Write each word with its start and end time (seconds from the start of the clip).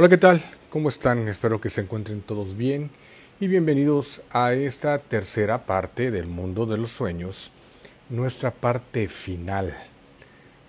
Hola, 0.00 0.08
¿qué 0.08 0.16
tal? 0.16 0.42
¿Cómo 0.70 0.88
están? 0.88 1.28
Espero 1.28 1.60
que 1.60 1.68
se 1.68 1.82
encuentren 1.82 2.22
todos 2.22 2.56
bien 2.56 2.88
y 3.38 3.48
bienvenidos 3.48 4.22
a 4.30 4.54
esta 4.54 4.98
tercera 4.98 5.66
parte 5.66 6.10
del 6.10 6.26
mundo 6.26 6.64
de 6.64 6.78
los 6.78 6.90
sueños, 6.90 7.52
nuestra 8.08 8.50
parte 8.50 9.08
final. 9.08 9.76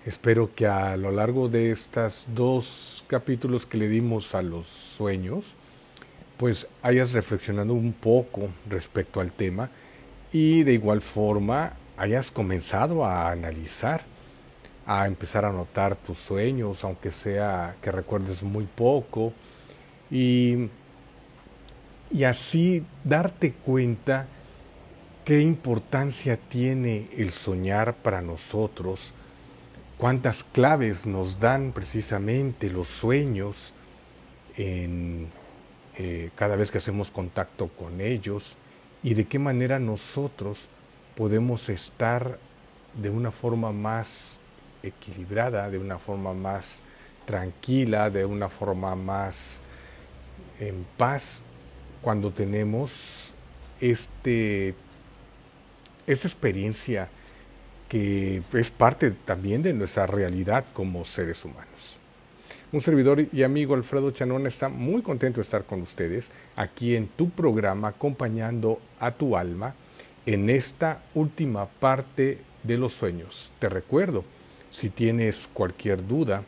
Espero 0.04 0.54
que 0.54 0.66
a 0.66 0.98
lo 0.98 1.10
largo 1.10 1.48
de 1.48 1.70
estos 1.70 2.26
dos 2.34 3.06
capítulos 3.06 3.64
que 3.64 3.78
le 3.78 3.88
dimos 3.88 4.34
a 4.34 4.42
los 4.42 4.66
sueños, 4.66 5.54
pues 6.36 6.66
hayas 6.82 7.14
reflexionado 7.14 7.72
un 7.72 7.94
poco 7.94 8.50
respecto 8.68 9.18
al 9.18 9.32
tema 9.32 9.70
y 10.30 10.62
de 10.62 10.74
igual 10.74 11.00
forma 11.00 11.78
hayas 11.96 12.30
comenzado 12.30 13.06
a 13.06 13.30
analizar 13.30 14.02
a 14.86 15.06
empezar 15.06 15.44
a 15.44 15.52
notar 15.52 15.96
tus 15.96 16.18
sueños, 16.18 16.84
aunque 16.84 17.10
sea 17.10 17.76
que 17.80 17.92
recuerdes 17.92 18.42
muy 18.42 18.64
poco, 18.66 19.32
y, 20.10 20.68
y 22.10 22.24
así 22.24 22.84
darte 23.04 23.52
cuenta 23.52 24.26
qué 25.24 25.40
importancia 25.40 26.36
tiene 26.36 27.08
el 27.16 27.30
soñar 27.30 27.94
para 27.96 28.20
nosotros, 28.20 29.12
cuántas 29.98 30.42
claves 30.42 31.06
nos 31.06 31.38
dan 31.38 31.72
precisamente 31.72 32.70
los 32.70 32.88
sueños 32.88 33.72
en, 34.56 35.30
eh, 35.96 36.30
cada 36.34 36.56
vez 36.56 36.70
que 36.70 36.78
hacemos 36.78 37.10
contacto 37.10 37.68
con 37.68 38.00
ellos 38.00 38.56
y 39.02 39.14
de 39.14 39.26
qué 39.26 39.38
manera 39.38 39.78
nosotros 39.78 40.68
podemos 41.14 41.68
estar 41.68 42.38
de 42.94 43.10
una 43.10 43.30
forma 43.30 43.72
más 43.72 44.40
equilibrada, 44.82 45.70
de 45.70 45.78
una 45.78 45.98
forma 45.98 46.34
más 46.34 46.82
tranquila, 47.24 48.10
de 48.10 48.24
una 48.24 48.48
forma 48.48 48.94
más 48.94 49.62
en 50.58 50.84
paz, 50.96 51.42
cuando 52.00 52.32
tenemos 52.32 53.32
este, 53.80 54.74
esta 56.06 56.28
experiencia 56.28 57.08
que 57.88 58.42
es 58.54 58.70
parte 58.70 59.10
también 59.10 59.62
de 59.62 59.74
nuestra 59.74 60.06
realidad 60.06 60.64
como 60.72 61.04
seres 61.04 61.44
humanos. 61.44 61.98
Un 62.72 62.80
servidor 62.80 63.26
y 63.30 63.42
amigo 63.42 63.74
Alfredo 63.74 64.10
Chanón 64.12 64.46
está 64.46 64.70
muy 64.70 65.02
contento 65.02 65.36
de 65.36 65.42
estar 65.42 65.64
con 65.64 65.82
ustedes 65.82 66.32
aquí 66.56 66.96
en 66.96 67.06
tu 67.06 67.28
programa 67.28 67.88
acompañando 67.88 68.80
a 68.98 69.10
tu 69.10 69.36
alma 69.36 69.74
en 70.24 70.48
esta 70.48 71.02
última 71.14 71.66
parte 71.66 72.38
de 72.62 72.78
los 72.78 72.94
sueños. 72.94 73.52
Te 73.58 73.68
recuerdo, 73.68 74.24
si 74.72 74.90
tienes 74.90 75.48
cualquier 75.52 76.08
duda, 76.08 76.42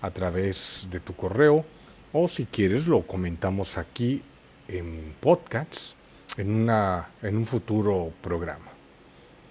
a 0.00 0.10
través 0.10 0.88
de 0.90 1.00
tu 1.00 1.14
correo 1.14 1.64
o 2.12 2.28
si 2.28 2.46
quieres 2.46 2.86
lo 2.86 3.06
comentamos 3.06 3.76
aquí 3.76 4.22
en 4.68 5.14
podcasts 5.20 5.96
en, 6.36 6.54
una, 6.54 7.08
en 7.22 7.36
un 7.36 7.46
futuro 7.46 8.12
programa. 8.22 8.70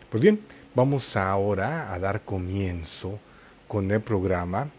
Pues 0.10 0.22
bien, 0.22 0.40
vamos 0.74 1.18
ahora 1.18 1.94
a 1.94 2.00
dar 2.00 2.22
comienzo 2.22 3.20
con 3.68 3.92
el 3.92 4.02
programa 4.02 4.70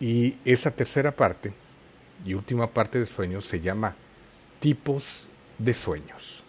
y 0.00 0.36
esa 0.44 0.70
tercera 0.70 1.12
parte 1.12 1.52
y 2.24 2.34
última 2.34 2.68
parte 2.68 2.98
de 2.98 3.06
sueños 3.06 3.44
se 3.44 3.60
llama 3.60 3.94
tipos 4.60 5.28
de 5.58 5.74
sueños. 5.74 6.42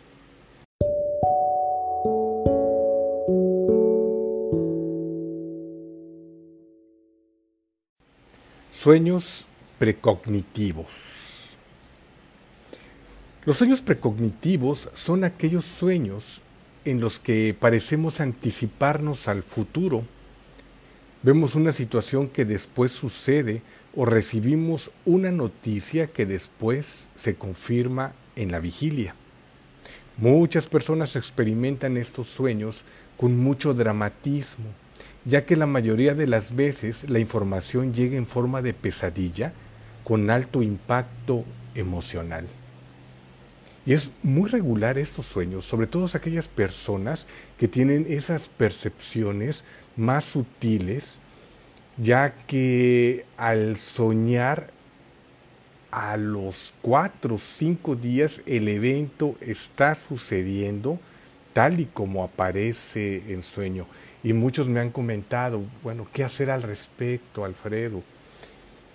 Sueños 8.81 9.45
precognitivos. 9.78 10.88
Los 13.44 13.57
sueños 13.57 13.81
precognitivos 13.81 14.88
son 14.94 15.25
aquellos 15.25 15.66
sueños 15.66 16.41
en 16.85 17.01
los 17.01 17.19
que 17.19 17.53
parecemos 17.59 18.22
anticiparnos 18.22 19.28
al 19.28 19.44
futuro. 19.44 20.06
Vemos 21.23 21.56
una 21.56 21.73
situación 21.73 22.29
que 22.29 22.45
después 22.45 22.94
sucede 22.94 23.63
o 23.97 24.06
recibimos 24.06 24.91
una 25.03 25.29
noticia 25.29 26.07
que 26.07 26.25
después 26.25 27.09
se 27.16 27.35
confirma 27.35 28.13
en 28.38 28.50
la 28.50 28.59
vigilia. 28.59 29.13
Muchas 30.16 30.67
personas 30.67 31.17
experimentan 31.17 31.97
estos 31.97 32.28
sueños 32.28 32.85
con 33.17 33.38
mucho 33.38 33.73
dramatismo 33.73 34.67
ya 35.25 35.46
que 35.46 35.56
la 35.56 35.66
mayoría 35.66 36.13
de 36.13 36.28
las 36.28 36.56
veces 36.56 37.09
la 37.09 37.19
información 37.19 37.94
llega 37.94 38.18
en 38.18 38.28
forma 38.28 38.62
de 38.62 38.74
pesadilla 38.74 39.53
con 40.03 40.30
alto 40.30 40.62
impacto 40.62 41.46
emocional. 41.75 42.47
Y 43.85 43.94
es 43.94 44.12
muy 44.24 44.50
regular 44.50 44.97
estos 44.97 45.25
sueños, 45.25 45.66
sobre 45.66 45.88
todo 45.88 46.06
aquellas 46.13 46.47
personas 46.47 47.28
que 47.58 47.68
tienen 47.68 48.06
esas 48.08 48.50
percepciones 48.50 49.63
más 49.96 50.25
sutiles, 50.25 51.18
ya 51.97 52.34
que 52.46 53.25
al 53.38 53.78
soñar 53.78 54.72
a 55.91 56.18
los 56.18 56.74
cuatro 56.81 57.35
o 57.35 57.40
cinco 57.40 57.96
días 57.96 58.41
el 58.46 58.68
evento 58.68 59.35
está 59.41 59.96
sucediendo 59.96 61.00
tal 61.53 61.79
y 61.79 61.85
como 61.85 62.24
aparece 62.24 63.34
en 63.34 63.44
sueño. 63.44 63.88
Y 64.24 64.34
muchos 64.34 64.68
me 64.68 64.80
han 64.80 64.90
comentado, 64.90 65.62
bueno, 65.81 66.07
¿qué 66.12 66.24
hacer 66.24 66.52
al 66.52 66.62
respecto, 66.62 67.46
Alfredo? 67.46 68.03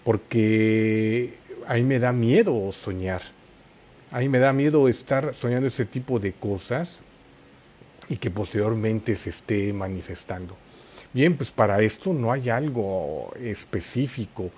Porque 0.05 1.35
a 1.67 1.75
mí 1.75 1.83
me 1.83 1.99
da 1.99 2.13
miedo 2.13 2.71
soñar. 2.73 3.23
A 4.11 4.19
mí 4.19 4.29
me 4.29 4.39
da 4.39 4.53
miedo 4.53 4.89
estar 4.89 5.35
soñando 5.35 5.67
ese 5.67 5.87
tipo 5.87 6.19
de 6.19 6.33
cosas 6.33 7.01
y 8.09 8.17
que 8.17 8.31
posteriormente 8.31 9.17
se 9.17 9.31
esté 9.31 9.73
manifestando. 9.73 10.57
Bien, 11.13 11.37
pues 11.37 11.51
para 11.51 11.81
esto 11.81 12.13
no 12.13 12.31
hay 12.31 12.51
algo 12.51 13.33
específico 13.41 14.51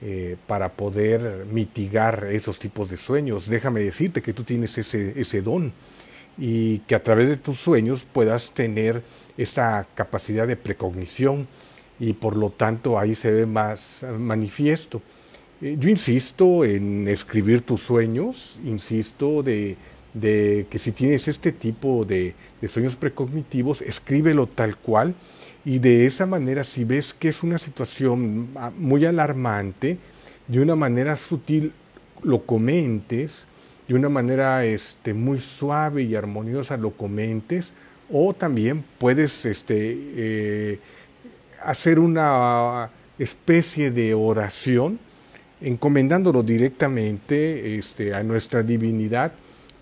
eh, 0.00 0.36
para 0.46 0.72
poder 0.72 1.46
mitigar 1.50 2.28
esos 2.30 2.58
tipos 2.58 2.90
de 2.90 2.96
sueños. 2.96 3.48
Déjame 3.48 3.80
decirte 3.80 4.22
que 4.22 4.32
tú 4.32 4.44
tienes 4.44 4.76
ese, 4.78 5.18
ese 5.20 5.42
don 5.42 5.72
y 6.38 6.78
que 6.80 6.94
a 6.94 7.02
través 7.02 7.28
de 7.28 7.36
tus 7.36 7.58
sueños 7.58 8.06
puedas 8.10 8.52
tener 8.52 9.02
esta 9.36 9.86
capacidad 9.94 10.46
de 10.46 10.56
precognición 10.56 11.46
y 11.98 12.12
por 12.12 12.36
lo 12.36 12.50
tanto 12.50 12.98
ahí 12.98 13.14
se 13.14 13.30
ve 13.30 13.46
más 13.46 14.04
manifiesto. 14.18 15.00
Eh, 15.60 15.76
yo 15.78 15.88
insisto 15.88 16.64
en 16.64 17.08
escribir 17.08 17.62
tus 17.62 17.80
sueños, 17.80 18.58
insisto 18.64 19.42
de, 19.42 19.76
que 20.20 20.78
si 20.78 20.92
tienes 20.92 21.26
este 21.28 21.52
tipo 21.52 22.04
de, 22.04 22.34
de, 22.60 22.68
sueños 22.68 22.96
precognitivos, 22.96 23.82
escríbelo 23.82 24.46
tal 24.46 24.76
cual 24.76 25.14
y 25.64 25.78
de 25.78 26.06
esa 26.06 26.26
manera 26.26 26.62
si 26.62 26.84
ves 26.84 27.14
que 27.14 27.28
es 27.28 27.42
una 27.42 27.58
situación 27.58 28.50
ah, 28.56 28.72
muy 28.76 29.04
alarmante, 29.06 29.98
de 30.46 30.60
una 30.60 30.76
manera 30.76 31.16
sutil 31.16 31.72
lo 32.22 32.44
comentes, 32.44 33.46
de 33.88 33.94
una 33.94 34.08
manera 34.08 34.64
este, 34.64 35.14
muy 35.14 35.40
suave 35.40 36.02
y 36.02 36.14
armoniosa 36.14 36.76
lo 36.76 36.92
comentes 36.92 37.74
o 38.10 38.34
también 38.34 38.84
puedes 38.98 39.44
este, 39.46 39.96
eh, 40.16 40.78
hacer 41.62 41.98
una 41.98 42.90
especie 43.18 43.90
de 43.90 44.14
oración 44.14 44.98
encomendándolo 45.60 46.42
directamente 46.42 47.78
este, 47.78 48.14
a 48.14 48.22
nuestra 48.22 48.62
divinidad 48.62 49.32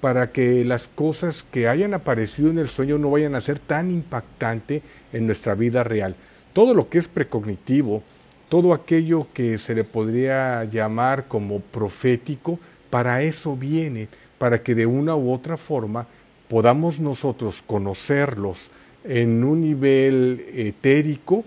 para 0.01 0.33
que 0.33 0.65
las 0.65 0.89
cosas 0.89 1.45
que 1.45 1.69
hayan 1.69 1.95
aparecido 1.95 2.51
en 2.51 2.59
el 2.59 2.69
sueño 2.69 2.99
no 2.99 3.11
vayan 3.11 3.35
a 3.35 3.41
ser 3.41 3.59
tan 3.59 3.91
impactante 3.91 4.83
en 5.13 5.27
nuestra 5.27 5.55
vida 5.55 5.85
real. 5.85 6.17
Todo 6.53 6.75
lo 6.75 6.89
que 6.89 6.99
es 6.99 7.09
precognitivo, 7.09 8.03
todo 8.49 8.75
aquello 8.75 9.29
que 9.33 9.59
se 9.59 9.75
le 9.75 9.85
podría 9.85 10.65
llamar 10.65 11.27
como 11.29 11.61
profético, 11.61 12.59
para 12.93 13.23
eso 13.23 13.57
viene, 13.57 14.11
para 14.37 14.63
que 14.63 14.75
de 14.75 14.85
una 14.85 15.17
u 15.17 15.33
otra 15.33 15.57
forma 15.57 16.07
podamos 16.47 17.01
nosotros 17.01 17.65
conocerlos 17.67 18.69
en 19.03 19.43
un 19.45 19.63
nivel 19.63 20.45
etérico 20.53 21.43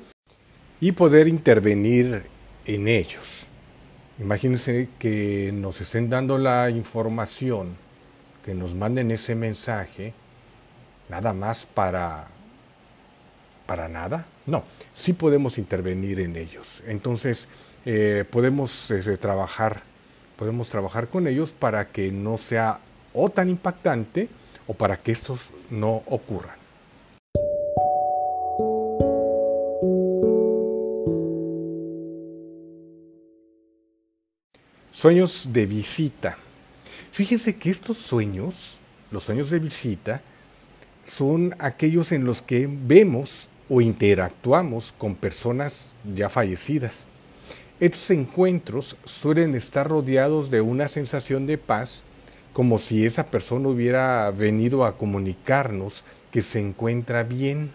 y 0.82 0.92
poder 0.94 1.28
intervenir 1.28 2.24
en 2.66 2.88
ellos. 2.88 3.46
Imagínense 4.20 4.90
que 4.98 5.52
nos 5.54 5.80
estén 5.82 6.10
dando 6.10 6.40
la 6.40 6.72
información, 6.72 7.76
que 8.44 8.56
nos 8.56 8.74
manden 8.74 9.12
ese 9.12 9.36
mensaje, 9.36 10.16
nada 11.10 11.32
más 11.32 11.68
para 11.68 12.28
para 13.68 13.88
nada. 13.88 14.26
No, 14.48 14.64
sí 14.94 15.14
podemos 15.14 15.60
intervenir 15.60 16.20
en 16.22 16.36
ellos. 16.38 16.82
Entonces 16.88 17.48
eh, 17.86 18.26
podemos 18.30 18.90
este, 18.90 19.18
trabajar, 19.18 19.84
podemos 20.36 20.70
trabajar 20.70 21.10
con 21.10 21.28
ellos 21.28 21.54
para 21.54 21.90
que 21.90 22.12
no 22.12 22.38
sea 22.38 22.80
o 23.14 23.30
tan 23.30 23.50
impactante 23.50 24.30
o 24.68 24.74
para 24.74 24.98
que 24.98 25.12
estos 25.12 25.52
no 25.70 26.04
ocurran. 26.06 26.56
Sueños 34.92 35.50
de 35.52 35.66
visita. 35.66 36.38
Fíjense 37.12 37.58
que 37.58 37.70
estos 37.70 37.98
sueños, 37.98 38.78
los 39.12 39.26
sueños 39.26 39.50
de 39.50 39.60
visita, 39.60 40.22
son 41.04 41.56
aquellos 41.60 42.12
en 42.12 42.26
los 42.26 42.42
que 42.42 42.68
vemos 42.68 43.48
o 43.70 43.82
interactuamos 43.82 44.94
con 44.98 45.16
personas 45.16 45.94
ya 46.16 46.30
fallecidas. 46.30 47.08
Estos 47.82 48.10
encuentros 48.12 48.96
suelen 49.04 49.54
estar 49.54 49.90
rodeados 49.90 50.50
de 50.50 50.62
una 50.62 50.88
sensación 50.88 51.46
de 51.46 51.58
paz, 51.58 52.04
como 52.54 52.80
si 52.80 53.06
esa 53.06 53.26
persona 53.26 53.68
hubiera 53.68 54.32
venido 54.32 54.86
a 54.86 54.98
comunicarnos 54.98 56.06
que 56.32 56.42
se 56.42 56.60
encuentra 56.60 57.24
bien. 57.24 57.72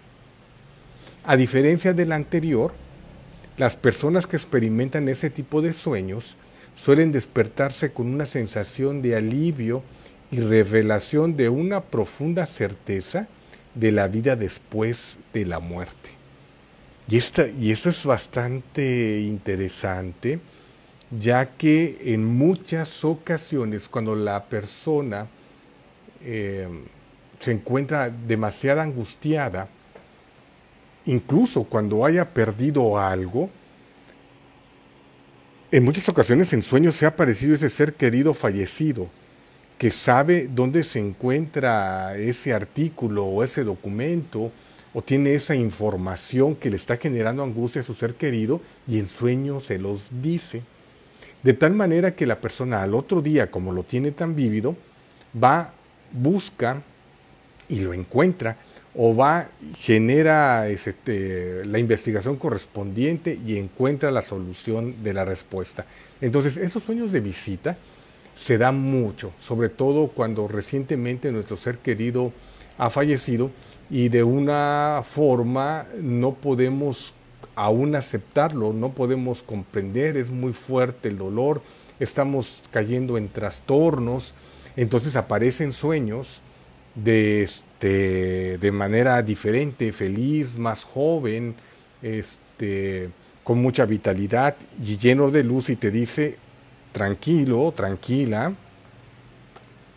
A 1.22 1.36
diferencia 1.36 1.92
del 1.92 2.12
anterior, 2.12 2.72
las 3.58 3.76
personas 3.76 4.26
que 4.26 4.36
experimentan 4.36 5.06
ese 5.10 5.28
tipo 5.28 5.60
de 5.60 5.74
sueños 5.74 6.38
suelen 6.76 7.12
despertarse 7.12 7.92
con 7.92 8.06
una 8.06 8.24
sensación 8.24 9.02
de 9.02 9.16
alivio 9.16 9.82
y 10.30 10.40
revelación 10.40 11.36
de 11.36 11.50
una 11.50 11.82
profunda 11.82 12.46
certeza 12.46 13.28
de 13.74 13.92
la 13.92 14.08
vida 14.08 14.34
después 14.34 15.18
de 15.34 15.44
la 15.44 15.58
muerte. 15.58 16.19
Y, 17.10 17.18
y 17.58 17.72
esto 17.72 17.88
es 17.88 18.04
bastante 18.04 19.20
interesante, 19.20 20.38
ya 21.10 21.44
que 21.44 21.98
en 22.02 22.24
muchas 22.24 23.04
ocasiones 23.04 23.88
cuando 23.88 24.14
la 24.14 24.44
persona 24.44 25.26
eh, 26.22 26.68
se 27.40 27.50
encuentra 27.50 28.10
demasiado 28.10 28.80
angustiada, 28.80 29.68
incluso 31.06 31.64
cuando 31.64 32.04
haya 32.04 32.32
perdido 32.32 32.96
algo, 32.96 33.50
en 35.72 35.84
muchas 35.84 36.08
ocasiones 36.08 36.52
en 36.52 36.62
sueños 36.62 36.94
se 36.94 37.06
ha 37.06 37.08
aparecido 37.08 37.56
ese 37.56 37.70
ser 37.70 37.94
querido 37.94 38.34
fallecido, 38.34 39.08
que 39.78 39.90
sabe 39.90 40.48
dónde 40.48 40.84
se 40.84 41.00
encuentra 41.00 42.16
ese 42.16 42.52
artículo 42.52 43.24
o 43.24 43.42
ese 43.42 43.64
documento 43.64 44.52
o 44.92 45.02
tiene 45.02 45.34
esa 45.34 45.54
información 45.54 46.56
que 46.56 46.70
le 46.70 46.76
está 46.76 46.96
generando 46.96 47.42
angustia 47.42 47.80
a 47.80 47.84
su 47.84 47.94
ser 47.94 48.14
querido 48.14 48.60
y 48.88 48.98
en 48.98 49.06
sueños 49.06 49.64
se 49.64 49.78
los 49.78 50.10
dice. 50.20 50.62
De 51.42 51.54
tal 51.54 51.72
manera 51.72 52.14
que 52.14 52.26
la 52.26 52.40
persona 52.40 52.82
al 52.82 52.94
otro 52.94 53.22
día, 53.22 53.50
como 53.50 53.72
lo 53.72 53.82
tiene 53.82 54.10
tan 54.10 54.34
vívido, 54.34 54.76
va, 55.42 55.72
busca 56.12 56.82
y 57.68 57.80
lo 57.80 57.94
encuentra 57.94 58.56
o 58.94 59.14
va, 59.14 59.48
genera 59.78 60.68
este, 60.68 61.64
la 61.64 61.78
investigación 61.78 62.36
correspondiente 62.36 63.38
y 63.46 63.56
encuentra 63.56 64.10
la 64.10 64.22
solución 64.22 65.02
de 65.04 65.14
la 65.14 65.24
respuesta. 65.24 65.86
Entonces, 66.20 66.56
esos 66.56 66.82
sueños 66.82 67.12
de 67.12 67.20
visita 67.20 67.78
se 68.34 68.58
da 68.58 68.72
mucho, 68.72 69.32
sobre 69.40 69.68
todo 69.68 70.08
cuando 70.08 70.48
recientemente 70.48 71.30
nuestro 71.30 71.56
ser 71.56 71.78
querido 71.78 72.32
ha 72.78 72.90
fallecido 72.90 73.50
y 73.90 74.08
de 74.08 74.22
una 74.22 75.02
forma 75.04 75.86
no 76.00 76.34
podemos 76.34 77.12
aún 77.56 77.94
aceptarlo, 77.94 78.72
no 78.72 78.94
podemos 78.94 79.42
comprender, 79.42 80.16
es 80.16 80.30
muy 80.30 80.52
fuerte 80.52 81.08
el 81.08 81.18
dolor, 81.18 81.62
estamos 81.98 82.62
cayendo 82.70 83.18
en 83.18 83.28
trastornos, 83.28 84.34
entonces 84.76 85.16
aparecen 85.16 85.72
sueños 85.72 86.40
de, 86.94 87.42
este, 87.42 88.58
de 88.58 88.72
manera 88.72 89.22
diferente, 89.22 89.92
feliz, 89.92 90.56
más 90.56 90.84
joven, 90.84 91.54
este, 92.00 93.10
con 93.42 93.60
mucha 93.60 93.84
vitalidad 93.84 94.56
y 94.82 94.96
lleno 94.96 95.30
de 95.30 95.44
luz 95.44 95.68
y 95.70 95.76
te 95.76 95.90
dice, 95.90 96.38
tranquilo, 96.92 97.72
tranquila, 97.72 98.54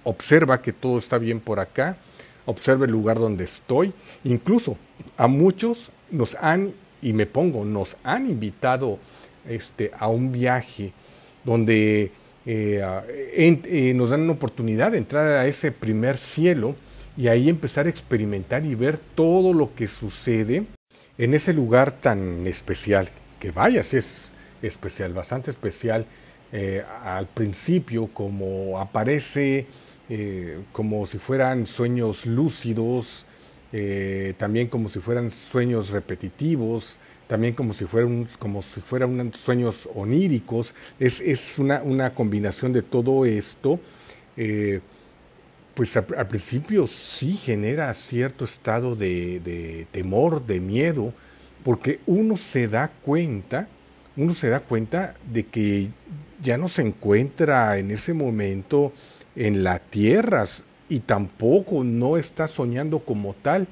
observa 0.03 0.61
que 0.61 0.73
todo 0.73 0.97
está 0.97 1.17
bien 1.17 1.39
por 1.39 1.59
acá, 1.59 1.97
observa 2.45 2.85
el 2.85 2.91
lugar 2.91 3.19
donde 3.19 3.43
estoy, 3.43 3.93
incluso 4.23 4.77
a 5.17 5.27
muchos 5.27 5.91
nos 6.11 6.35
han, 6.35 6.73
y 7.01 7.13
me 7.13 7.25
pongo, 7.25 7.65
nos 7.65 7.97
han 8.03 8.27
invitado 8.27 8.99
este, 9.47 9.91
a 9.97 10.07
un 10.07 10.31
viaje 10.31 10.93
donde 11.43 12.11
eh, 12.45 12.81
eh, 13.35 13.93
nos 13.95 14.09
dan 14.09 14.21
una 14.21 14.33
oportunidad 14.33 14.91
de 14.91 14.97
entrar 14.97 15.27
a 15.27 15.47
ese 15.47 15.71
primer 15.71 16.17
cielo 16.17 16.75
y 17.15 17.27
ahí 17.27 17.49
empezar 17.49 17.85
a 17.85 17.89
experimentar 17.89 18.65
y 18.65 18.75
ver 18.75 18.97
todo 18.97 19.53
lo 19.53 19.75
que 19.75 19.87
sucede 19.87 20.65
en 21.17 21.33
ese 21.33 21.53
lugar 21.53 21.91
tan 21.91 22.47
especial. 22.47 23.07
Que 23.39 23.51
vayas, 23.51 23.93
es 23.93 24.33
especial, 24.61 25.13
bastante 25.13 25.51
especial 25.51 26.05
eh, 26.55 26.83
al 27.03 27.27
principio 27.27 28.07
como 28.13 28.79
aparece 28.79 29.65
eh, 30.09 30.59
como 30.71 31.07
si 31.07 31.17
fueran 31.17 31.65
sueños 31.65 32.25
lúcidos, 32.25 33.25
eh, 33.71 34.33
también 34.37 34.67
como 34.67 34.89
si 34.89 34.99
fueran 34.99 35.31
sueños 35.31 35.89
repetitivos, 35.89 36.99
también 37.27 37.53
como 37.53 37.73
si 37.73 37.85
fueran, 37.85 38.27
como 38.37 38.61
si 38.61 38.81
fueran 38.81 39.33
sueños 39.33 39.87
oníricos. 39.95 40.75
Es, 40.99 41.19
es 41.21 41.57
una, 41.57 41.81
una, 41.83 42.13
combinación 42.13 42.73
de 42.73 42.81
todo 42.81 43.25
esto. 43.25 43.79
pues 45.73 45.97
al, 45.97 46.27
principio 46.27 46.85
sí 46.87 47.33
genera 47.33 47.93
cierto 47.93 48.45
estado 48.45 48.95
de, 48.95 49.39
de 49.39 49.87
temor, 49.91 50.45
de 50.45 50.59
miedo, 50.59 51.13
porque 51.63 51.99
uno 52.05 52.37
se 52.37 52.67
da 52.67 52.89
cuenta, 52.89 53.67
uno 54.15 54.33
se 54.33 54.49
da 54.49 54.59
cuenta 54.59 55.15
de 55.31 55.45
que 55.45 55.89
ya 56.41 56.57
no 56.57 56.67
se 56.67 56.81
encuentra 56.81 57.77
en 57.77 57.89
ese 57.89 58.13
momento 58.13 58.91
en 59.35 59.63
la 59.63 59.79
tierra 59.79 60.45
y 60.89 60.99
tampoco 60.99 61.83
no 61.83 62.17
está 62.17 62.47
soñando 62.47 62.99
como 62.99 63.33
tal, 63.33 63.67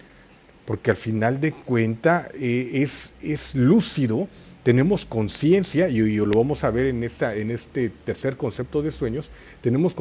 porque 0.65 0.91
al 0.91 0.97
final 0.97 1.39
de 1.39 1.51
cuenta 1.51 2.29
eh, 2.33 2.69
es, 2.73 3.13
es 3.21 3.55
lúcido, 3.55 4.27
tenemos 4.63 5.05
conciencia, 5.05 5.89
y, 5.89 5.99
lo 6.15 6.35
vamos 6.35 6.63
a 6.63 6.69
ver 6.69 6.87
en, 6.87 7.03
esta, 7.03 7.35
en 7.35 7.51
este 7.51 7.89
tercer 7.89 8.37
concepto 8.37 8.81
de 8.81 8.91
sueños, 8.91 9.29
tenemos 9.61 9.95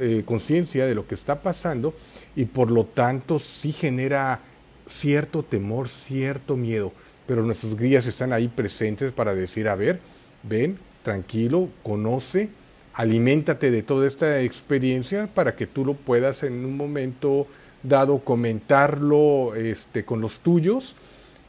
eh, 0.00 0.22
conciencia 0.24 0.86
de 0.86 0.94
lo 0.94 1.06
que 1.06 1.14
está 1.14 1.42
pasando 1.42 1.94
y 2.36 2.44
por 2.44 2.70
lo 2.70 2.84
tanto 2.84 3.38
sí 3.38 3.72
genera 3.72 4.40
cierto 4.86 5.42
temor, 5.42 5.88
cierto 5.88 6.56
miedo, 6.56 6.92
pero 7.26 7.42
nuestros 7.42 7.76
guías 7.76 8.06
están 8.06 8.32
ahí 8.32 8.48
presentes 8.48 9.12
para 9.12 9.34
decir, 9.34 9.68
a 9.68 9.74
ver, 9.74 10.00
ven, 10.42 10.78
tranquilo, 11.02 11.68
conoce, 11.82 12.50
aliméntate 12.94 13.70
de 13.70 13.82
toda 13.82 14.06
esta 14.06 14.40
experiencia 14.40 15.28
para 15.32 15.56
que 15.56 15.66
tú 15.66 15.84
lo 15.84 15.94
puedas 15.94 16.42
en 16.44 16.64
un 16.64 16.76
momento 16.76 17.46
dado 17.82 18.20
comentarlo 18.20 19.54
este, 19.54 20.04
con 20.04 20.20
los 20.20 20.38
tuyos 20.38 20.94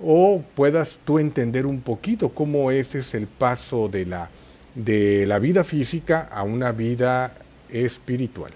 o 0.04 0.44
puedas 0.56 1.00
tú 1.06 1.20
entender 1.20 1.66
un 1.66 1.82
poquito 1.82 2.30
cómo 2.30 2.72
ese 2.72 3.00
es 3.00 3.14
el 3.14 3.28
paso 3.28 3.88
de 3.88 4.06
la, 4.06 4.30
de 4.74 5.26
la 5.26 5.40
vida 5.40 5.64
física 5.64 6.28
a 6.32 6.44
una 6.44 6.72
vida 6.72 7.34
espiritual. 7.70 8.52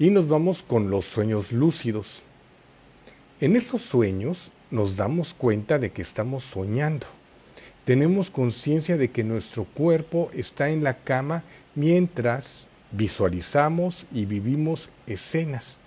Y 0.00 0.10
nos 0.10 0.28
vamos 0.28 0.62
con 0.62 0.90
los 0.90 1.06
sueños 1.06 1.50
lúcidos. 1.50 2.22
En 3.40 3.54
estos 3.54 3.82
sueños 3.82 4.50
nos 4.72 4.96
damos 4.96 5.32
cuenta 5.32 5.78
de 5.78 5.90
que 5.92 6.02
estamos 6.02 6.42
soñando. 6.42 7.06
Tenemos 7.84 8.30
conciencia 8.30 8.96
de 8.96 9.12
que 9.12 9.22
nuestro 9.22 9.62
cuerpo 9.64 10.28
está 10.34 10.70
en 10.70 10.82
la 10.82 10.98
cama 10.98 11.44
mientras 11.76 12.66
visualizamos 12.90 14.06
y 14.12 14.24
vivimos 14.24 14.90
escenas. 15.06 15.78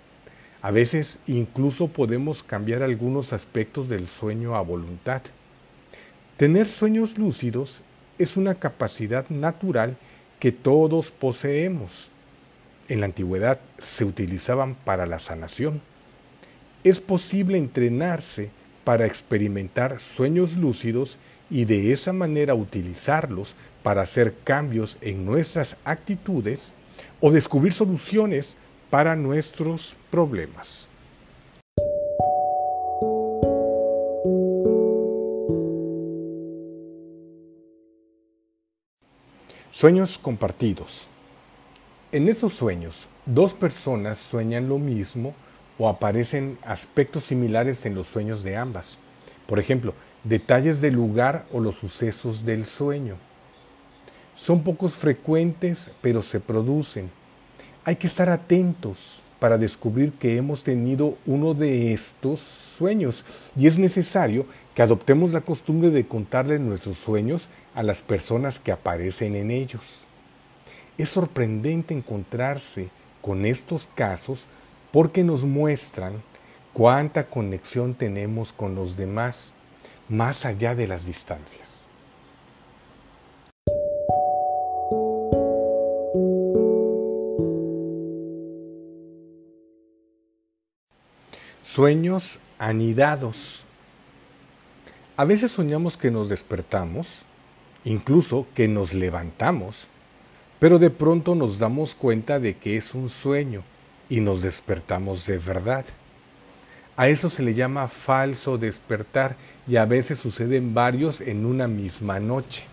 A 0.62 0.70
veces 0.70 1.18
incluso 1.26 1.88
podemos 1.88 2.42
cambiar 2.42 2.82
algunos 2.82 3.34
aspectos 3.34 3.86
del 3.86 4.08
sueño 4.08 4.56
a 4.56 4.62
voluntad. 4.62 5.20
Tener 6.38 6.66
sueños 6.66 7.18
lúcidos 7.18 7.82
es 8.18 8.38
una 8.38 8.54
capacidad 8.54 9.28
natural 9.28 9.98
que 10.40 10.52
todos 10.52 11.10
poseemos 11.10 12.10
en 12.88 13.00
la 13.00 13.06
antigüedad 13.06 13.60
se 13.76 14.06
utilizaban 14.06 14.74
para 14.74 15.06
la 15.06 15.18
sanación. 15.18 15.91
Es 16.84 17.00
posible 17.00 17.58
entrenarse 17.58 18.50
para 18.82 19.06
experimentar 19.06 20.00
sueños 20.00 20.56
lúcidos 20.56 21.16
y 21.48 21.64
de 21.64 21.92
esa 21.92 22.12
manera 22.12 22.56
utilizarlos 22.56 23.54
para 23.84 24.02
hacer 24.02 24.34
cambios 24.42 24.98
en 25.00 25.24
nuestras 25.24 25.76
actitudes 25.84 26.72
o 27.20 27.30
descubrir 27.30 27.72
soluciones 27.72 28.56
para 28.90 29.14
nuestros 29.14 29.96
problemas. 30.10 30.88
Sueños 39.70 40.18
compartidos. 40.18 41.06
En 42.10 42.28
estos 42.28 42.54
sueños, 42.54 43.08
dos 43.24 43.54
personas 43.54 44.18
sueñan 44.18 44.68
lo 44.68 44.78
mismo 44.78 45.34
o 45.78 45.88
aparecen 45.88 46.58
aspectos 46.64 47.24
similares 47.24 47.86
en 47.86 47.94
los 47.94 48.08
sueños 48.08 48.42
de 48.42 48.56
ambas. 48.56 48.98
Por 49.46 49.58
ejemplo, 49.58 49.94
detalles 50.24 50.80
del 50.80 50.94
lugar 50.94 51.46
o 51.52 51.60
los 51.60 51.76
sucesos 51.76 52.44
del 52.44 52.66
sueño. 52.66 53.16
Son 54.36 54.62
pocos 54.62 54.94
frecuentes, 54.94 55.90
pero 56.00 56.22
se 56.22 56.40
producen. 56.40 57.10
Hay 57.84 57.96
que 57.96 58.06
estar 58.06 58.30
atentos 58.30 59.22
para 59.38 59.58
descubrir 59.58 60.12
que 60.12 60.36
hemos 60.36 60.62
tenido 60.62 61.18
uno 61.26 61.52
de 61.52 61.92
estos 61.92 62.38
sueños 62.38 63.24
y 63.56 63.66
es 63.66 63.76
necesario 63.76 64.46
que 64.72 64.82
adoptemos 64.82 65.32
la 65.32 65.40
costumbre 65.40 65.90
de 65.90 66.06
contarle 66.06 66.60
nuestros 66.60 66.96
sueños 66.96 67.48
a 67.74 67.82
las 67.82 68.02
personas 68.02 68.60
que 68.60 68.70
aparecen 68.70 69.34
en 69.34 69.50
ellos. 69.50 70.04
Es 70.96 71.08
sorprendente 71.08 71.92
encontrarse 71.92 72.90
con 73.20 73.44
estos 73.44 73.88
casos 73.96 74.46
porque 74.92 75.24
nos 75.24 75.44
muestran 75.44 76.22
cuánta 76.72 77.26
conexión 77.28 77.94
tenemos 77.94 78.52
con 78.52 78.74
los 78.74 78.96
demás 78.96 79.52
más 80.08 80.44
allá 80.44 80.74
de 80.74 80.86
las 80.86 81.06
distancias. 81.06 81.86
Sueños 91.62 92.38
anidados. 92.58 93.64
A 95.16 95.24
veces 95.24 95.52
soñamos 95.52 95.96
que 95.96 96.10
nos 96.10 96.28
despertamos, 96.28 97.24
incluso 97.84 98.46
que 98.54 98.68
nos 98.68 98.92
levantamos, 98.92 99.88
pero 100.58 100.78
de 100.78 100.90
pronto 100.90 101.34
nos 101.34 101.58
damos 101.58 101.94
cuenta 101.94 102.38
de 102.38 102.58
que 102.58 102.76
es 102.76 102.94
un 102.94 103.08
sueño 103.08 103.64
y 104.08 104.20
nos 104.20 104.42
despertamos 104.42 105.26
de 105.26 105.38
verdad. 105.38 105.84
A 106.96 107.08
eso 107.08 107.30
se 107.30 107.42
le 107.42 107.54
llama 107.54 107.88
falso 107.88 108.58
despertar 108.58 109.36
y 109.66 109.76
a 109.76 109.86
veces 109.86 110.18
suceden 110.18 110.74
varios 110.74 111.20
en 111.20 111.46
una 111.46 111.66
misma 111.66 112.20
noche. 112.20 112.64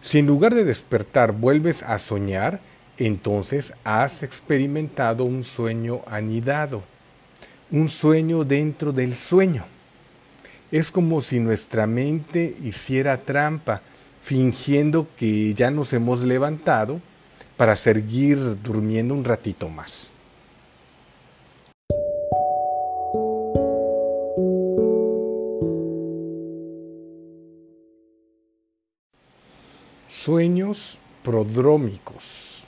Si 0.00 0.18
en 0.18 0.26
lugar 0.26 0.54
de 0.54 0.64
despertar 0.64 1.32
vuelves 1.32 1.82
a 1.82 1.98
soñar, 1.98 2.60
entonces 2.96 3.74
has 3.84 4.22
experimentado 4.22 5.24
un 5.24 5.44
sueño 5.44 6.02
anidado, 6.06 6.82
un 7.70 7.88
sueño 7.88 8.44
dentro 8.44 8.92
del 8.92 9.14
sueño. 9.14 9.64
Es 10.70 10.90
como 10.90 11.20
si 11.20 11.40
nuestra 11.40 11.86
mente 11.86 12.56
hiciera 12.62 13.18
trampa, 13.18 13.82
fingiendo 14.22 15.06
que 15.16 15.54
ya 15.54 15.70
nos 15.70 15.92
hemos 15.92 16.22
levantado 16.22 17.00
para 17.58 17.74
seguir 17.74 18.38
durmiendo 18.62 19.12
un 19.12 19.24
ratito 19.24 19.68
más. 19.68 20.12
Sueños 30.06 30.98
prodrómicos. 31.24 32.64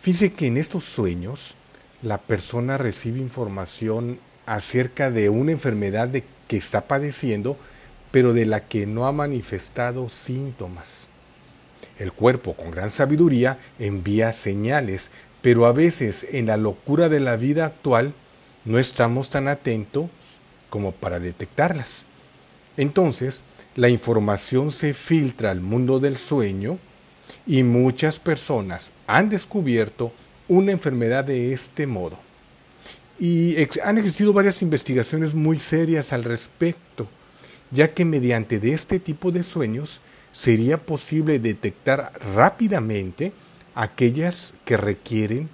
Fíjese 0.00 0.32
que 0.32 0.46
en 0.46 0.56
estos 0.56 0.84
sueños 0.84 1.54
la 2.00 2.16
persona 2.18 2.78
recibe 2.78 3.18
información 3.18 4.20
acerca 4.46 5.10
de 5.10 5.28
una 5.28 5.52
enfermedad 5.52 6.08
de 6.08 6.24
que 6.46 6.56
está 6.56 6.88
padeciendo, 6.88 7.58
pero 8.10 8.32
de 8.32 8.46
la 8.46 8.68
que 8.68 8.86
no 8.86 9.06
ha 9.06 9.12
manifestado 9.12 10.08
síntomas. 10.08 11.10
El 11.98 12.12
cuerpo, 12.12 12.54
con 12.54 12.70
gran 12.70 12.90
sabiduría, 12.90 13.58
envía 13.78 14.32
señales, 14.32 15.10
pero 15.42 15.66
a 15.66 15.72
veces 15.72 16.26
en 16.30 16.46
la 16.46 16.56
locura 16.56 17.08
de 17.08 17.20
la 17.20 17.36
vida 17.36 17.66
actual 17.66 18.14
no 18.64 18.78
estamos 18.78 19.30
tan 19.30 19.48
atentos 19.48 20.08
como 20.70 20.92
para 20.92 21.18
detectarlas. 21.18 22.06
Entonces, 22.76 23.42
la 23.74 23.88
información 23.88 24.70
se 24.70 24.94
filtra 24.94 25.50
al 25.50 25.60
mundo 25.60 25.98
del 26.00 26.16
sueño 26.16 26.78
y 27.46 27.62
muchas 27.62 28.20
personas 28.20 28.92
han 29.06 29.28
descubierto 29.28 30.12
una 30.48 30.72
enfermedad 30.72 31.24
de 31.24 31.52
este 31.52 31.86
modo. 31.86 32.18
Y 33.18 33.56
han 33.82 33.98
existido 33.98 34.32
varias 34.32 34.62
investigaciones 34.62 35.34
muy 35.34 35.58
serias 35.58 36.12
al 36.12 36.24
respecto, 36.24 37.08
ya 37.70 37.92
que 37.92 38.04
mediante 38.04 38.60
de 38.60 38.72
este 38.72 39.00
tipo 39.00 39.32
de 39.32 39.42
sueños 39.42 40.00
sería 40.38 40.76
posible 40.76 41.40
detectar 41.40 42.12
rápidamente 42.36 43.32
aquellas 43.74 44.54
que 44.64 44.76
requieren 44.76 45.48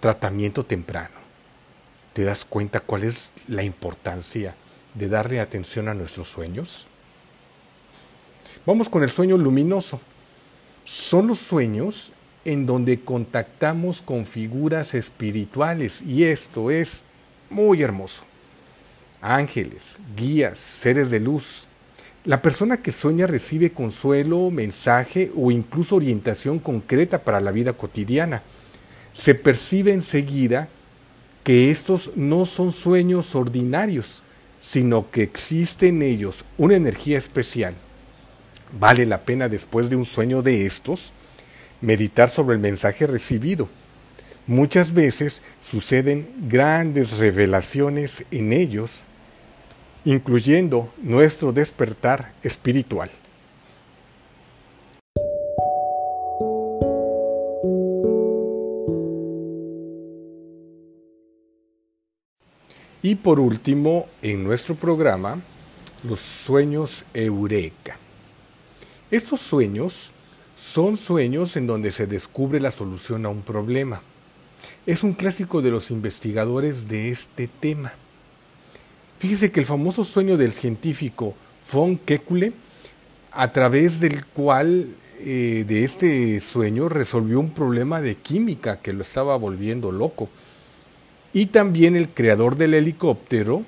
tratamiento 0.00 0.66
temprano. 0.66 1.14
¿Te 2.14 2.24
das 2.24 2.44
cuenta 2.44 2.80
cuál 2.80 3.04
es 3.04 3.30
la 3.46 3.62
importancia 3.62 4.56
de 4.92 5.08
darle 5.08 5.38
atención 5.38 5.86
a 5.86 5.94
nuestros 5.94 6.26
sueños? 6.26 6.88
Vamos 8.66 8.88
con 8.88 9.04
el 9.04 9.08
sueño 9.08 9.38
luminoso. 9.38 10.00
Son 10.84 11.28
los 11.28 11.38
sueños 11.38 12.12
en 12.44 12.66
donde 12.66 13.02
contactamos 13.02 14.02
con 14.02 14.26
figuras 14.26 14.94
espirituales 14.94 16.02
y 16.02 16.24
esto 16.24 16.72
es 16.72 17.04
muy 17.50 17.82
hermoso. 17.84 18.24
Ángeles, 19.20 19.96
guías, 20.16 20.58
seres 20.58 21.10
de 21.10 21.20
luz, 21.20 21.68
la 22.24 22.40
persona 22.40 22.78
que 22.78 22.90
sueña 22.90 23.26
recibe 23.26 23.72
consuelo, 23.72 24.50
mensaje 24.50 25.30
o 25.36 25.50
incluso 25.50 25.96
orientación 25.96 26.58
concreta 26.58 27.22
para 27.22 27.40
la 27.40 27.52
vida 27.52 27.74
cotidiana. 27.74 28.42
Se 29.12 29.34
percibe 29.34 29.92
enseguida 29.92 30.68
que 31.44 31.70
estos 31.70 32.12
no 32.16 32.46
son 32.46 32.72
sueños 32.72 33.34
ordinarios, 33.34 34.22
sino 34.58 35.10
que 35.10 35.22
existe 35.22 35.88
en 35.88 36.00
ellos 36.00 36.46
una 36.56 36.76
energía 36.76 37.18
especial. 37.18 37.74
Vale 38.80 39.04
la 39.04 39.24
pena 39.24 39.50
después 39.50 39.90
de 39.90 39.96
un 39.96 40.06
sueño 40.06 40.40
de 40.40 40.64
estos 40.64 41.12
meditar 41.82 42.30
sobre 42.30 42.54
el 42.54 42.62
mensaje 42.62 43.06
recibido. 43.06 43.68
Muchas 44.46 44.94
veces 44.94 45.42
suceden 45.60 46.26
grandes 46.48 47.18
revelaciones 47.18 48.24
en 48.30 48.54
ellos 48.54 49.04
incluyendo 50.04 50.90
nuestro 51.02 51.52
despertar 51.52 52.34
espiritual. 52.42 53.10
Y 63.02 63.16
por 63.16 63.38
último, 63.38 64.06
en 64.22 64.44
nuestro 64.44 64.76
programa, 64.76 65.42
los 66.04 66.20
sueños 66.20 67.04
eureka. 67.12 67.98
Estos 69.10 69.40
sueños 69.40 70.10
son 70.56 70.96
sueños 70.96 71.56
en 71.56 71.66
donde 71.66 71.92
se 71.92 72.06
descubre 72.06 72.60
la 72.60 72.70
solución 72.70 73.26
a 73.26 73.28
un 73.28 73.42
problema. 73.42 74.00
Es 74.86 75.02
un 75.02 75.12
clásico 75.12 75.60
de 75.60 75.70
los 75.70 75.90
investigadores 75.90 76.88
de 76.88 77.10
este 77.10 77.46
tema. 77.46 77.92
Fíjese 79.18 79.52
que 79.52 79.60
el 79.60 79.66
famoso 79.66 80.04
sueño 80.04 80.36
del 80.36 80.52
científico 80.52 81.34
von 81.72 81.96
Kekule, 81.96 82.52
a 83.32 83.52
través 83.52 84.00
del 84.00 84.24
cual 84.26 84.88
eh, 85.20 85.64
de 85.66 85.84
este 85.84 86.40
sueño 86.40 86.88
resolvió 86.88 87.40
un 87.40 87.50
problema 87.50 88.00
de 88.00 88.16
química 88.16 88.80
que 88.80 88.92
lo 88.92 89.02
estaba 89.02 89.36
volviendo 89.36 89.92
loco. 89.92 90.28
Y 91.32 91.46
también 91.46 91.96
el 91.96 92.10
creador 92.10 92.56
del 92.56 92.74
helicóptero 92.74 93.62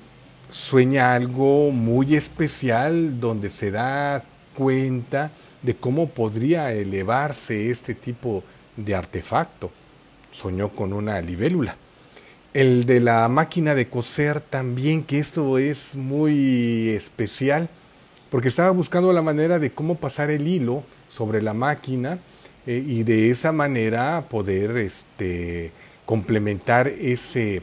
sueña 0.49 1.13
algo 1.13 1.71
muy 1.71 2.15
especial 2.15 3.19
donde 3.19 3.49
se 3.49 3.71
da 3.71 4.23
cuenta 4.55 5.31
de 5.61 5.75
cómo 5.75 6.09
podría 6.09 6.71
elevarse 6.71 7.69
este 7.69 7.93
tipo 7.93 8.43
de 8.75 8.95
artefacto. 8.95 9.71
Soñó 10.31 10.69
con 10.69 10.93
una 10.93 11.19
libélula. 11.21 11.77
El 12.57 12.87
de 12.87 12.99
la 12.99 13.27
máquina 13.27 13.75
de 13.75 13.87
coser 13.87 14.41
también, 14.41 15.03
que 15.03 15.19
esto 15.19 15.59
es 15.59 15.95
muy 15.95 16.89
especial, 16.89 17.69
porque 18.31 18.47
estaba 18.47 18.71
buscando 18.71 19.13
la 19.13 19.21
manera 19.21 19.59
de 19.59 19.73
cómo 19.73 19.93
pasar 19.93 20.31
el 20.31 20.47
hilo 20.47 20.83
sobre 21.07 21.43
la 21.43 21.53
máquina 21.53 22.17
eh, 22.65 22.83
y 22.83 23.03
de 23.03 23.29
esa 23.29 23.51
manera 23.51 24.25
poder 24.27 24.75
este, 24.77 25.71
complementar 26.03 26.87
ese, 26.87 27.61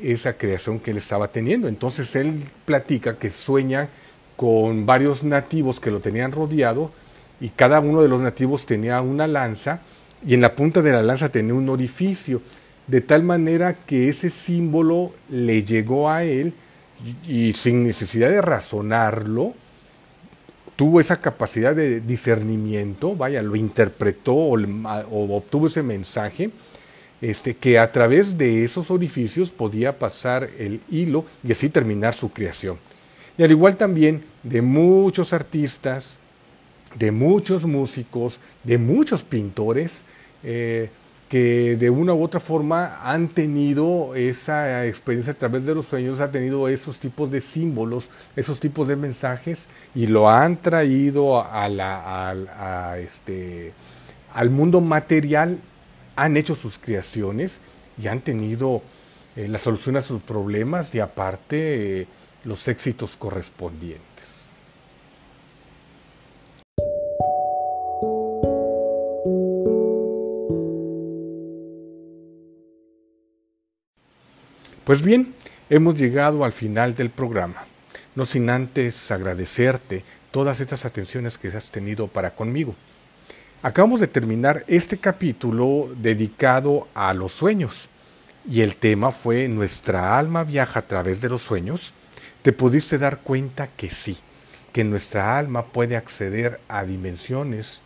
esa 0.00 0.34
creación 0.34 0.78
que 0.78 0.92
él 0.92 0.98
estaba 0.98 1.26
teniendo. 1.26 1.66
Entonces 1.66 2.14
él 2.14 2.40
platica 2.64 3.18
que 3.18 3.30
sueña 3.30 3.88
con 4.36 4.86
varios 4.86 5.24
nativos 5.24 5.80
que 5.80 5.90
lo 5.90 5.98
tenían 5.98 6.30
rodeado 6.30 6.92
y 7.40 7.48
cada 7.48 7.80
uno 7.80 8.00
de 8.00 8.06
los 8.06 8.20
nativos 8.20 8.64
tenía 8.64 9.00
una 9.00 9.26
lanza 9.26 9.80
y 10.24 10.34
en 10.34 10.40
la 10.40 10.54
punta 10.54 10.82
de 10.82 10.92
la 10.92 11.02
lanza 11.02 11.30
tenía 11.30 11.54
un 11.54 11.68
orificio, 11.68 12.42
de 12.86 13.00
tal 13.00 13.22
manera 13.22 13.74
que 13.74 14.08
ese 14.08 14.30
símbolo 14.30 15.12
le 15.28 15.64
llegó 15.64 16.08
a 16.08 16.24
él 16.24 16.54
y, 17.26 17.52
sin 17.52 17.84
necesidad 17.84 18.30
de 18.30 18.40
razonarlo, 18.40 19.54
tuvo 20.76 21.00
esa 21.00 21.20
capacidad 21.20 21.74
de 21.74 22.00
discernimiento, 22.00 23.16
vaya, 23.16 23.42
lo 23.42 23.56
interpretó 23.56 24.34
o, 24.34 25.36
obtuvo 25.36 25.66
ese 25.66 25.82
mensaje 25.82 26.50
este, 27.20 27.56
que 27.56 27.78
a 27.78 27.90
través 27.90 28.36
de 28.36 28.64
esos 28.64 28.90
orificios 28.90 29.50
podía 29.50 29.98
pasar 29.98 30.50
el 30.58 30.80
hilo 30.90 31.24
y 31.42 31.52
así 31.52 31.70
terminar 31.70 32.14
su 32.14 32.30
creación. 32.30 32.78
Y 33.38 33.42
al 33.42 33.50
igual 33.50 33.76
también 33.76 34.24
de 34.42 34.62
muchos 34.62 35.32
artistas, 35.32 36.18
de 36.94 37.10
muchos 37.10 37.64
músicos, 37.64 38.40
de 38.64 38.78
muchos 38.78 39.24
pintores, 39.24 40.04
eh, 40.42 40.90
que 41.28 41.76
de 41.76 41.90
una 41.90 42.14
u 42.14 42.22
otra 42.22 42.38
forma 42.38 43.00
han 43.02 43.28
tenido 43.28 44.14
esa 44.14 44.86
experiencia 44.86 45.32
a 45.32 45.36
través 45.36 45.66
de 45.66 45.74
los 45.74 45.86
sueños, 45.86 46.20
han 46.20 46.30
tenido 46.30 46.68
esos 46.68 47.00
tipos 47.00 47.30
de 47.30 47.40
símbolos, 47.40 48.08
esos 48.36 48.60
tipos 48.60 48.86
de 48.86 48.96
mensajes 48.96 49.68
y 49.94 50.06
lo 50.06 50.28
han 50.28 50.60
traído 50.60 51.44
a 51.44 51.68
la, 51.68 52.96
este, 52.98 53.72
al 54.32 54.50
mundo 54.50 54.80
material 54.80 55.58
han 56.14 56.36
hecho 56.36 56.54
sus 56.54 56.78
creaciones 56.78 57.60
y 58.00 58.06
han 58.06 58.20
tenido 58.20 58.82
eh, 59.34 59.48
la 59.48 59.58
solución 59.58 59.96
a 59.96 60.02
sus 60.02 60.22
problemas 60.22 60.94
y 60.94 61.00
aparte 61.00 62.02
eh, 62.02 62.06
los 62.44 62.68
éxitos 62.68 63.16
correspondientes. 63.16 64.45
Pues 74.86 75.02
bien, 75.02 75.34
hemos 75.68 75.96
llegado 75.96 76.44
al 76.44 76.52
final 76.52 76.94
del 76.94 77.10
programa, 77.10 77.64
no 78.14 78.24
sin 78.24 78.48
antes 78.48 79.10
agradecerte 79.10 80.04
todas 80.30 80.60
estas 80.60 80.84
atenciones 80.84 81.38
que 81.38 81.48
has 81.48 81.72
tenido 81.72 82.06
para 82.06 82.36
conmigo. 82.36 82.76
Acabamos 83.62 83.98
de 83.98 84.06
terminar 84.06 84.62
este 84.68 84.98
capítulo 84.98 85.92
dedicado 86.00 86.86
a 86.94 87.12
los 87.14 87.32
sueños 87.32 87.88
y 88.48 88.60
el 88.60 88.76
tema 88.76 89.10
fue 89.10 89.48
¿Nuestra 89.48 90.16
alma 90.16 90.44
viaja 90.44 90.78
a 90.78 90.86
través 90.86 91.20
de 91.20 91.30
los 91.30 91.42
sueños? 91.42 91.92
Te 92.42 92.52
pudiste 92.52 92.96
dar 92.96 93.22
cuenta 93.22 93.66
que 93.66 93.90
sí, 93.90 94.16
que 94.72 94.84
nuestra 94.84 95.36
alma 95.36 95.66
puede 95.66 95.96
acceder 95.96 96.60
a 96.68 96.84
dimensiones 96.84 97.82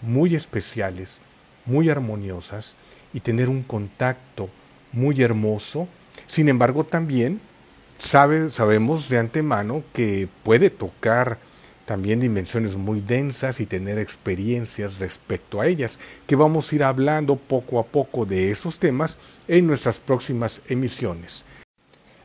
muy 0.00 0.36
especiales, 0.36 1.20
muy 1.64 1.90
armoniosas 1.90 2.76
y 3.12 3.18
tener 3.18 3.48
un 3.48 3.64
contacto 3.64 4.48
muy 4.92 5.20
hermoso. 5.20 5.88
Sin 6.26 6.48
embargo, 6.48 6.84
también 6.84 7.40
sabe, 7.98 8.50
sabemos 8.50 9.08
de 9.08 9.18
antemano 9.18 9.82
que 9.92 10.28
puede 10.42 10.70
tocar 10.70 11.38
también 11.86 12.18
dimensiones 12.18 12.76
muy 12.76 13.00
densas 13.00 13.60
y 13.60 13.66
tener 13.66 13.98
experiencias 13.98 14.98
respecto 14.98 15.60
a 15.60 15.68
ellas, 15.68 16.00
que 16.26 16.36
vamos 16.36 16.70
a 16.70 16.74
ir 16.74 16.84
hablando 16.84 17.36
poco 17.36 17.78
a 17.78 17.86
poco 17.86 18.26
de 18.26 18.50
esos 18.50 18.78
temas 18.78 19.18
en 19.46 19.66
nuestras 19.66 20.00
próximas 20.00 20.60
emisiones. 20.66 21.44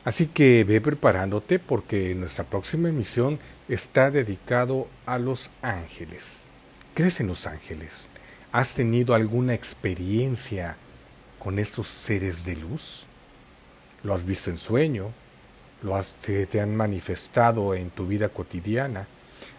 Así 0.04 0.26
que 0.26 0.64
ve 0.64 0.80
preparándote 0.80 1.60
porque 1.60 2.12
nuestra 2.16 2.44
próxima 2.44 2.88
emisión 2.88 3.38
está 3.68 4.10
dedicado 4.10 4.88
a 5.06 5.18
los 5.18 5.52
ángeles. 5.62 6.44
¿Crees 6.94 7.20
en 7.20 7.28
los 7.28 7.46
ángeles? 7.46 8.08
¿Has 8.50 8.74
tenido 8.74 9.14
alguna 9.14 9.54
experiencia 9.54 10.76
con 11.38 11.60
estos 11.60 11.86
seres 11.86 12.44
de 12.44 12.56
luz? 12.56 13.06
¿Lo 14.02 14.14
has 14.14 14.24
visto 14.24 14.50
en 14.50 14.58
sueño? 14.58 15.12
¿Lo 15.82 15.96
has, 15.96 16.14
te 16.16 16.60
han 16.60 16.76
manifestado 16.76 17.74
en 17.74 17.90
tu 17.90 18.06
vida 18.06 18.28
cotidiana? 18.28 19.06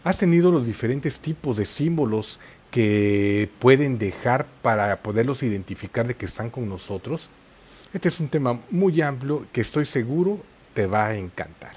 has 0.03 0.17
tenido 0.17 0.51
los 0.51 0.65
diferentes 0.65 1.19
tipos 1.19 1.57
de 1.57 1.65
símbolos 1.65 2.39
que 2.71 3.49
pueden 3.59 3.97
dejar 3.97 4.45
para 4.61 5.01
poderlos 5.01 5.43
identificar 5.43 6.07
de 6.07 6.15
que 6.15 6.25
están 6.25 6.49
con 6.49 6.67
nosotros. 6.67 7.29
Este 7.93 8.07
es 8.07 8.19
un 8.19 8.27
tema 8.27 8.59
muy 8.69 9.01
amplio 9.01 9.47
que 9.51 9.61
estoy 9.61 9.85
seguro 9.85 10.41
te 10.73 10.87
va 10.87 11.07
a 11.07 11.15
encantar. 11.15 11.73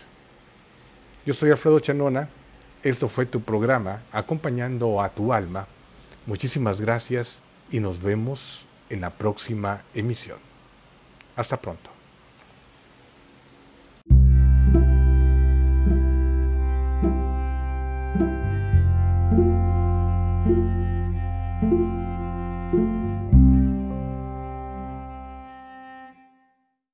Yo 1.26 1.34
soy 1.34 1.50
Alfredo 1.50 1.80
Chanona, 1.80 2.28
esto 2.82 3.08
fue 3.08 3.26
tu 3.26 3.42
programa 3.42 4.02
acompañando 4.10 5.02
a 5.02 5.10
tu 5.10 5.32
alma. 5.32 5.66
Muchísimas 6.24 6.80
gracias 6.80 7.42
y 7.70 7.80
nos 7.80 8.00
vemos 8.00 8.64
en 8.88 9.02
la 9.02 9.10
próxima 9.10 9.82
emisión. 9.94 10.38
Hasta 11.36 11.60
pronto. 11.60 11.95